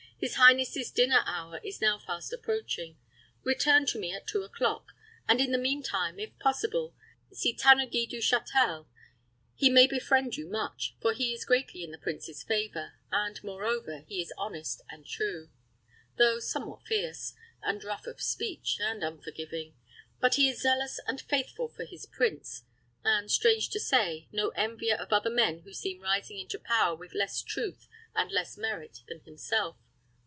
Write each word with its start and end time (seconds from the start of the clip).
His 0.23 0.35
highness's 0.35 0.91
dinner 0.91 1.23
hour 1.25 1.59
is 1.63 1.81
now 1.81 1.97
fast 1.97 2.31
approaching. 2.31 2.95
Return 3.43 3.87
to 3.87 3.97
me 3.97 4.13
at 4.13 4.27
two 4.27 4.43
o'clock; 4.43 4.91
and 5.27 5.41
in 5.41 5.51
the 5.51 5.57
mean 5.57 5.81
time, 5.81 6.19
if 6.19 6.37
possible, 6.37 6.93
see 7.33 7.55
Tanneguy 7.55 8.07
du 8.07 8.17
Châtel. 8.19 8.85
He 9.55 9.67
may 9.67 9.87
befriend 9.87 10.37
you 10.37 10.47
much, 10.47 10.93
for 11.01 11.11
he 11.13 11.33
is 11.33 11.43
greatly 11.43 11.83
in 11.83 11.89
the 11.89 11.97
prince's 11.97 12.43
favor, 12.43 12.93
and, 13.11 13.43
moreover, 13.43 14.03
he 14.07 14.21
is 14.21 14.31
honest 14.37 14.83
and 14.91 15.07
true, 15.07 15.49
though 16.19 16.37
somewhat 16.37 16.83
fierce, 16.85 17.33
and 17.63 17.83
rough 17.83 18.05
of 18.05 18.21
speech, 18.21 18.77
and 18.79 19.03
unforgiving. 19.03 19.73
But 20.19 20.35
he 20.35 20.47
is 20.49 20.61
zealous 20.61 20.99
and, 21.07 21.19
faithful 21.19 21.67
for 21.67 21.83
his 21.83 22.05
prince, 22.05 22.61
and, 23.03 23.31
strange 23.31 23.69
to 23.71 23.79
say, 23.79 24.27
no 24.31 24.51
envier 24.51 24.99
of 24.99 25.11
other 25.11 25.31
men 25.31 25.61
who 25.61 25.73
seem 25.73 25.99
rising 25.99 26.37
into 26.37 26.59
power 26.59 26.95
with 26.95 27.15
less 27.15 27.41
truth 27.41 27.87
and 28.13 28.31
less 28.31 28.55
merit 28.55 28.99
than 29.07 29.21
himself. 29.21 29.77